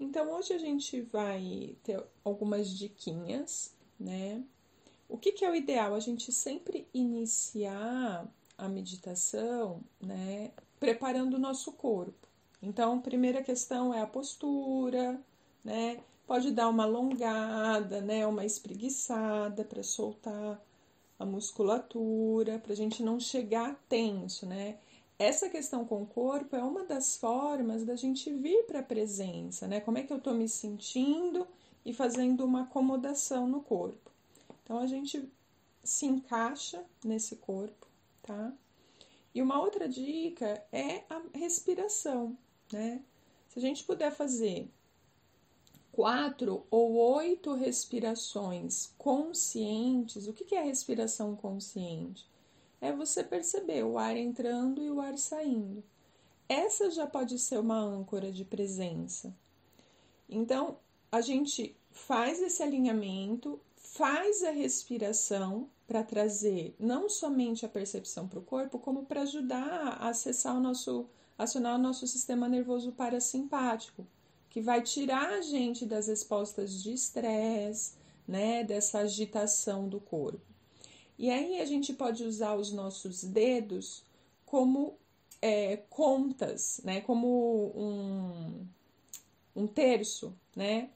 [0.00, 4.42] Então, hoje a gente vai ter algumas diquinhas, né?
[5.06, 5.94] O que, que é o ideal?
[5.94, 8.26] A gente sempre iniciar
[8.56, 10.52] a meditação, né?
[10.78, 12.26] Preparando o nosso corpo.
[12.62, 15.20] Então, a primeira questão é a postura,
[15.62, 16.00] né?
[16.26, 18.26] Pode dar uma alongada, né?
[18.26, 20.58] Uma espreguiçada para soltar
[21.18, 24.78] a musculatura, para a gente não chegar tenso, né?
[25.20, 29.68] Essa questão com o corpo é uma das formas da gente vir para a presença,
[29.68, 29.78] né?
[29.78, 31.46] Como é que eu estou me sentindo
[31.84, 34.10] e fazendo uma acomodação no corpo.
[34.64, 35.30] Então a gente
[35.84, 37.86] se encaixa nesse corpo,
[38.22, 38.50] tá?
[39.34, 42.34] E uma outra dica é a respiração,
[42.72, 43.02] né?
[43.50, 44.70] Se a gente puder fazer
[45.92, 52.29] quatro ou oito respirações conscientes, o que é respiração consciente?
[52.80, 55.82] É você perceber o ar entrando e o ar saindo.
[56.48, 59.34] Essa já pode ser uma âncora de presença.
[60.28, 60.78] Então,
[61.12, 68.38] a gente faz esse alinhamento, faz a respiração para trazer não somente a percepção para
[68.38, 74.06] o corpo, como para ajudar a acessar o nosso, acionar o nosso sistema nervoso parasimpático,
[74.48, 77.94] que vai tirar a gente das respostas de estresse,
[78.26, 80.49] né, dessa agitação do corpo.
[81.20, 84.02] E aí a gente pode usar os nossos dedos
[84.46, 84.96] como
[85.42, 87.02] é, contas, né?
[87.02, 88.66] Como um,
[89.54, 90.88] um terço, né?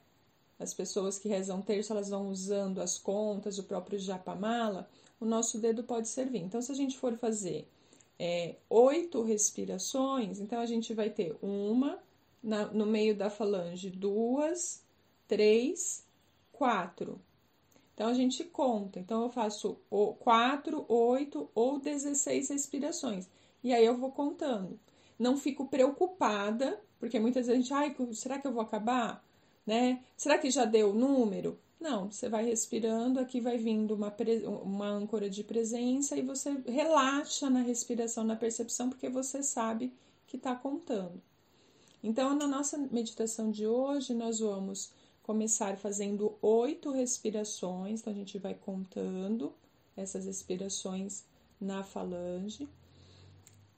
[0.57, 5.59] As pessoas que rezam terço, elas vão usando as contas, o próprio japamala, o nosso
[5.59, 6.39] dedo pode servir.
[6.39, 7.67] Então, se a gente for fazer
[8.17, 11.99] é, oito respirações, então a gente vai ter uma
[12.41, 14.81] na, no meio da falange, duas,
[15.27, 16.03] três,
[16.51, 17.21] quatro.
[17.95, 18.99] Então a gente conta.
[18.99, 19.79] Então eu faço
[20.19, 23.27] 4, 8 ou 16 respirações.
[23.63, 24.77] E aí eu vou contando.
[25.17, 29.25] Não fico preocupada, porque muitas vezes a gente, ai, será que eu vou acabar?
[29.65, 30.03] Né?
[30.17, 31.57] Será que já deu o número?
[31.79, 34.13] Não, você vai respirando, aqui vai vindo uma,
[34.63, 39.93] uma âncora de presença e você relaxa na respiração, na percepção, porque você sabe
[40.27, 41.21] que está contando.
[42.03, 44.91] Então, na nossa meditação de hoje, nós vamos
[45.25, 49.51] começar fazendo oito respirações, então a gente vai contando
[49.97, 51.23] essas respirações
[51.59, 52.69] na falange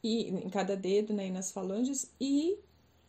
[0.04, 2.60] e em cada dedo, né, e nas falanges, e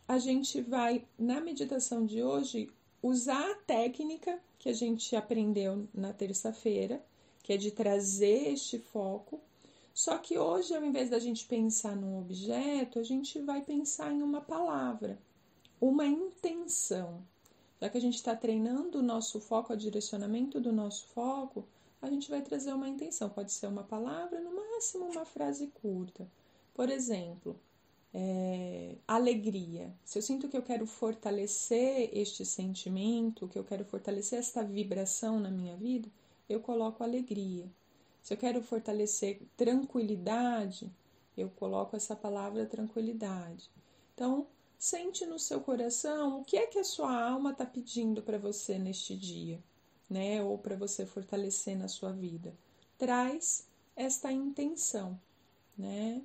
[0.07, 2.71] a gente vai na meditação de hoje
[3.03, 7.03] usar a técnica que a gente aprendeu na terça-feira,
[7.43, 9.41] que é de trazer este foco.
[9.93, 14.21] Só que hoje, ao invés da gente pensar num objeto, a gente vai pensar em
[14.21, 15.19] uma palavra,
[15.79, 17.21] uma intenção.
[17.81, 21.65] Já que a gente está treinando o nosso foco, o direcionamento do nosso foco,
[22.01, 23.29] a gente vai trazer uma intenção.
[23.29, 26.27] Pode ser uma palavra, no máximo uma frase curta.
[26.73, 27.59] Por exemplo,
[28.13, 29.93] é, alegria.
[30.03, 35.39] Se eu sinto que eu quero fortalecer este sentimento, que eu quero fortalecer esta vibração
[35.39, 36.09] na minha vida,
[36.47, 37.69] eu coloco alegria.
[38.21, 40.91] Se eu quero fortalecer tranquilidade,
[41.37, 43.69] eu coloco essa palavra tranquilidade.
[44.13, 44.47] Então,
[44.79, 48.79] Sente no seu coração o que é que a sua alma está pedindo para você
[48.79, 49.61] neste dia,
[50.09, 50.41] né?
[50.41, 52.55] Ou para você fortalecer na sua vida.
[52.97, 55.19] Traz esta intenção,
[55.77, 56.21] né?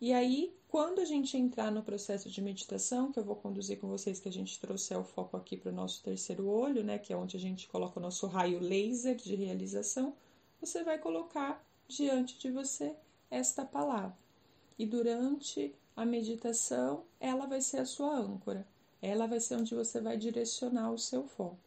[0.00, 3.88] E aí, quando a gente entrar no processo de meditação, que eu vou conduzir com
[3.88, 7.00] vocês, que a gente trouxe o foco aqui para o nosso terceiro olho, né?
[7.00, 10.14] Que é onde a gente coloca o nosso raio laser de realização,
[10.60, 12.94] você vai colocar diante de você
[13.28, 14.16] esta palavra.
[14.78, 18.68] E durante a meditação, ela vai ser a sua âncora.
[19.00, 21.58] Ela vai ser onde você vai direcionar o seu foco.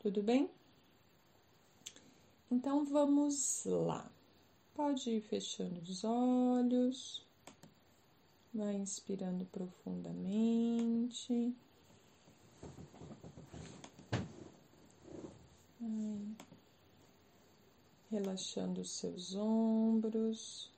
[0.00, 0.50] Tudo bem?
[2.50, 4.10] Então vamos lá.
[4.74, 7.24] Pode ir fechando os olhos.
[8.52, 11.54] Vai inspirando profundamente.
[18.10, 20.72] Relaxando os seus ombros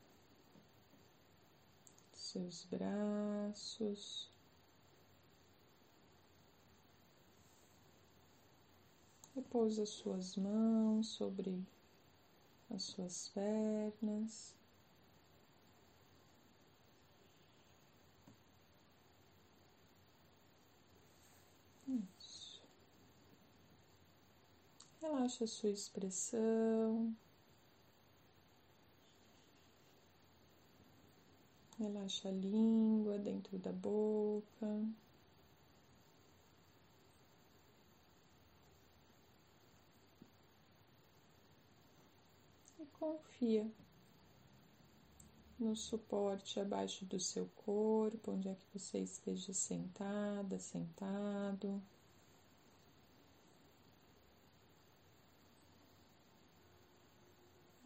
[2.30, 4.30] seus braços.
[9.34, 11.66] Repousa suas mãos sobre
[12.70, 14.54] as suas pernas.
[21.88, 22.62] Isso.
[25.00, 27.16] Relaxa a sua expressão.
[31.80, 34.86] Relaxa a língua dentro da boca.
[42.78, 43.66] E confia
[45.58, 51.80] no suporte abaixo do seu corpo, onde é que você esteja sentada, sentado.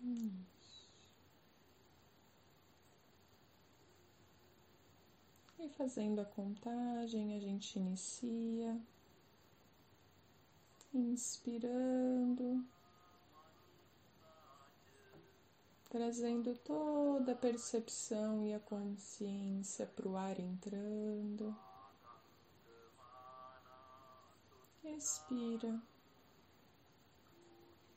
[0.02, 0.43] Hum.
[5.76, 8.80] Fazendo a contagem, a gente inicia,
[10.92, 12.64] inspirando,
[15.90, 21.56] trazendo toda a percepção e a consciência para o ar entrando.
[24.84, 25.80] Expira,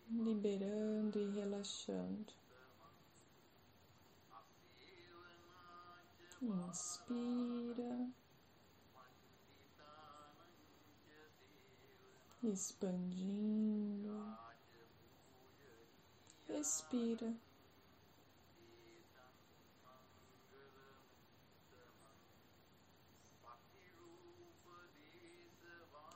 [0.10, 2.34] liberando e relaxando.
[6.42, 7.92] Inspira,
[12.42, 14.16] expandindo,
[16.58, 17.30] expira.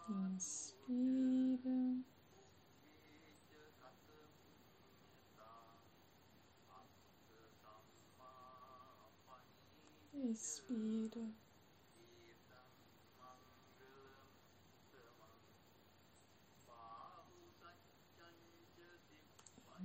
[0.07, 1.31] Inspira.
[10.31, 11.24] Expira.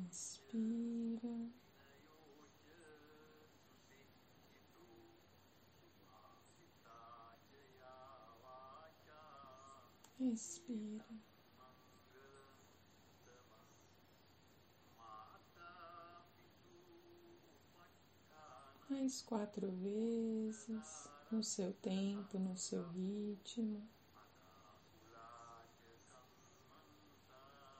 [0.00, 1.34] Inspira.
[10.20, 11.06] Expira.
[18.88, 23.82] Mais quatro vezes, no seu tempo, no seu ritmo.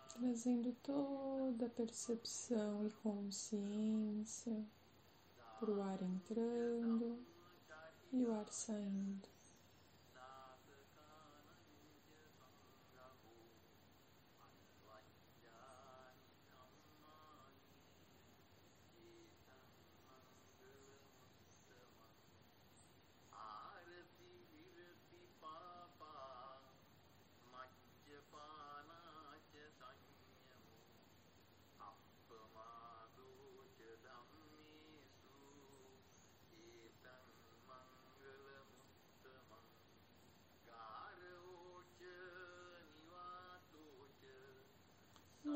[0.09, 4.67] Trazendo toda a percepção e consciência
[5.61, 7.25] para o ar entrando
[8.13, 9.36] e o ar saindo.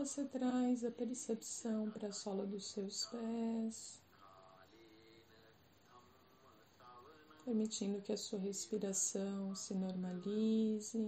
[0.01, 4.01] Você traz a percepção para a sola dos seus pés,
[7.45, 11.07] permitindo que a sua respiração se normalize,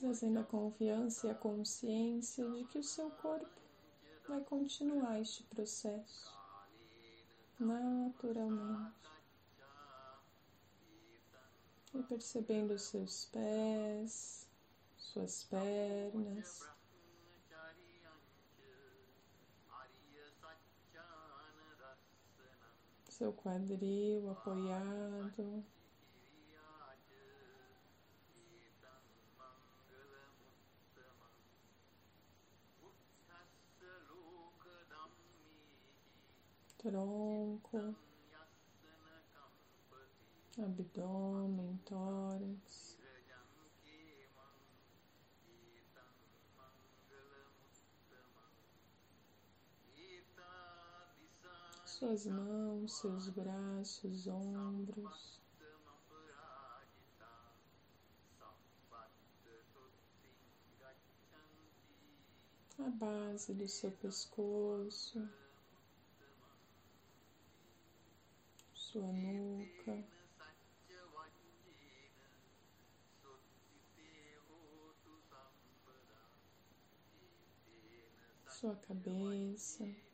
[0.00, 3.60] trazendo a confiança e a consciência de que o seu corpo
[4.26, 6.36] vai continuar este processo
[7.60, 9.08] naturalmente.
[11.94, 14.49] E percebendo os seus pés,
[15.00, 16.68] suas pernas.
[23.08, 25.64] Seu quadril apoiado.
[36.78, 37.94] Tronco,
[40.58, 42.89] abdômen, tórax.
[52.00, 55.38] Suas mãos, seus braços, ombros.
[62.78, 65.28] A base do seu pescoço,
[68.72, 70.02] sua nuca.
[78.48, 80.09] Sua cabeça.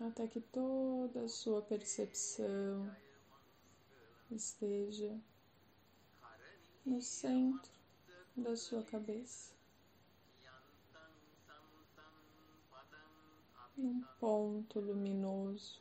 [0.00, 2.94] Até que toda a sua percepção
[4.30, 5.18] esteja
[6.84, 7.72] no centro
[8.36, 9.52] da sua cabeça,
[13.76, 15.80] num ponto luminoso.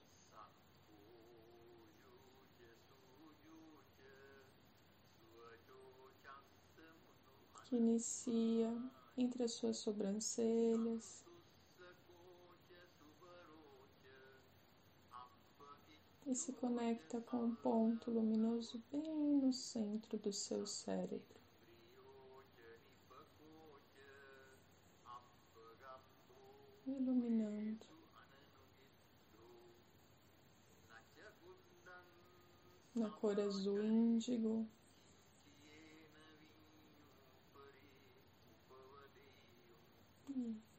[7.66, 8.72] Que inicia
[9.18, 11.23] entre as suas sobrancelhas,
[16.26, 21.42] e se conecta com um ponto luminoso bem no centro do seu cérebro.
[26.86, 27.94] Iluminando.
[32.96, 34.68] na cor azul índigo.
[40.30, 40.73] E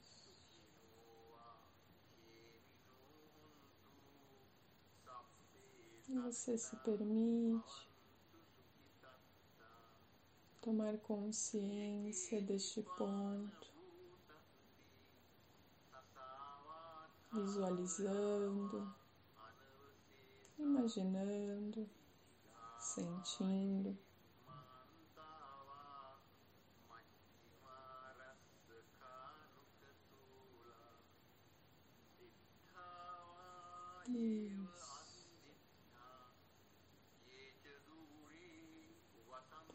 [6.22, 7.88] você se permite
[10.60, 13.72] tomar consciência deste ponto,
[17.32, 18.94] visualizando,
[20.58, 21.88] imaginando,
[22.78, 23.96] sentindo.
[34.08, 34.93] Isso.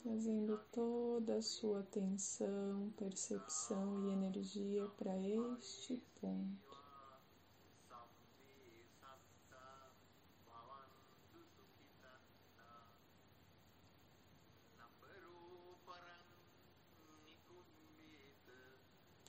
[0.09, 6.83] Trazendo toda a sua atenção, percepção e energia para este ponto.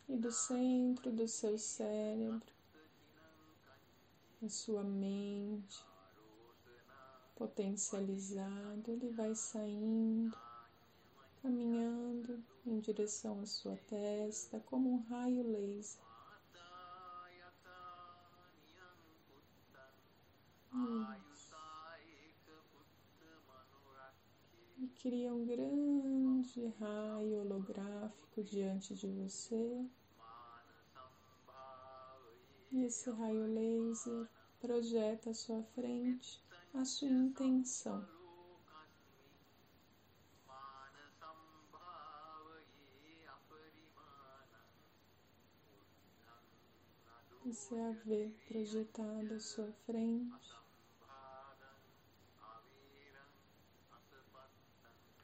[0.08, 2.54] E do centro do seu cérebro,
[4.42, 5.84] a sua mente
[7.36, 10.49] potencializado, ele vai saindo,
[11.42, 16.02] caminhando em direção à sua testa como um raio laser.
[21.32, 21.50] Isso.
[24.78, 29.84] E cria um grande raio holográfico diante de você.
[32.72, 34.28] E esse raio laser
[34.60, 36.42] projeta à sua frente
[36.72, 38.19] a sua intenção.
[47.50, 50.62] Você a vê projetada à sua frente,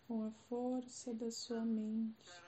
[0.08, 2.44] com a força da sua mente.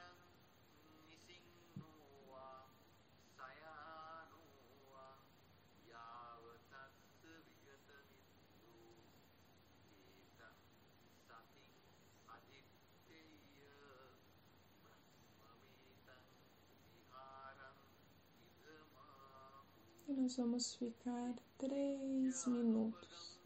[20.08, 23.40] E nós vamos ficar três minutos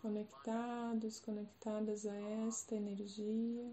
[0.00, 3.70] conectados, conectadas a esta energia,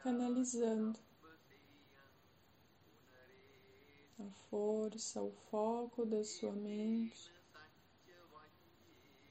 [0.00, 1.00] canalizando
[4.20, 7.34] a força, o foco da sua mente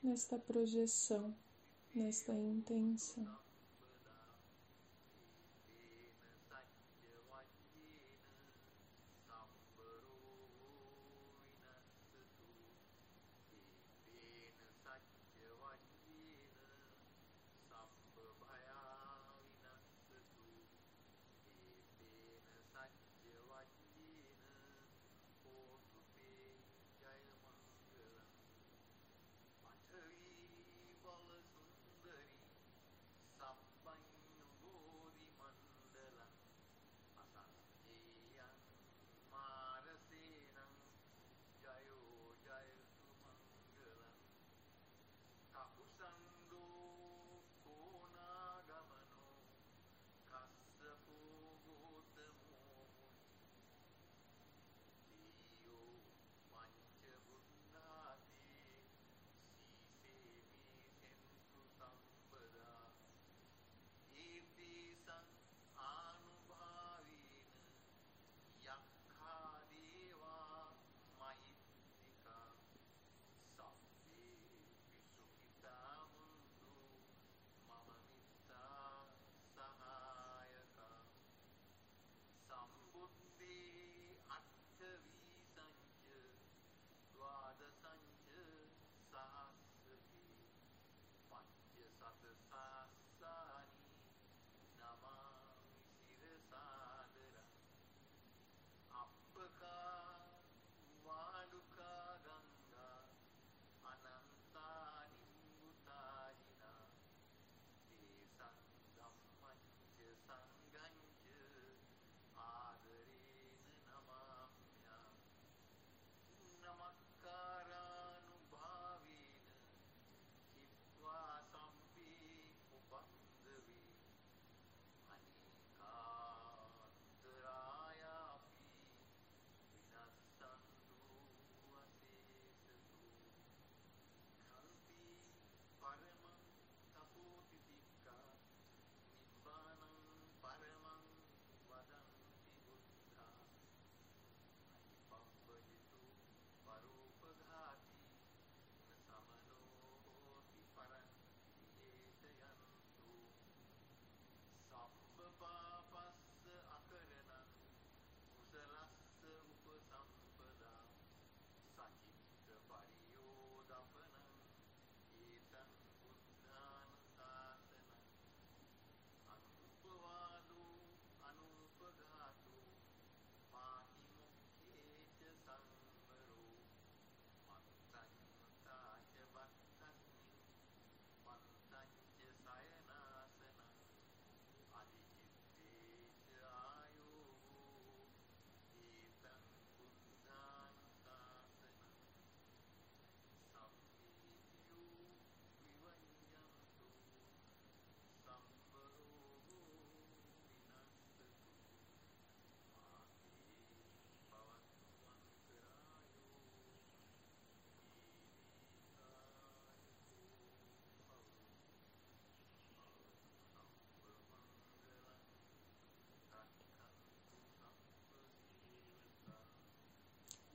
[0.03, 1.33] nesta projeção,
[1.95, 3.46] nesta intenção.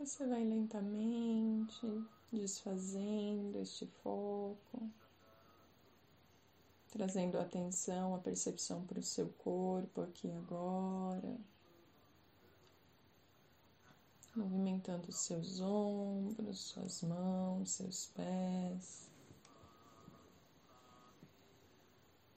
[0.04, 1.86] Você vai lentamente
[2.32, 4.90] desfazendo este foco,
[6.90, 11.38] trazendo atenção, a percepção para o seu corpo aqui agora,
[14.34, 19.08] movimentando seus ombros, suas mãos, seus pés.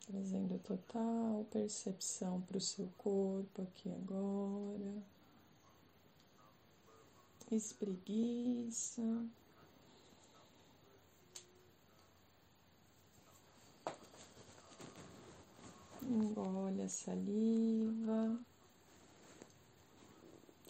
[0.05, 5.14] Trazendo total percepção para o seu corpo aqui agora.
[7.51, 9.01] Espreguiça.
[16.03, 18.39] Engole a saliva.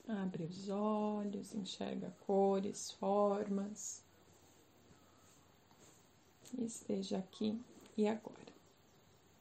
[0.08, 4.04] Abre os olhos, enxerga cores, formas.
[6.58, 7.60] Esteja aqui
[7.98, 8.45] e agora.